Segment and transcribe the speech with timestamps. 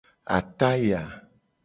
[0.37, 1.03] Ataya.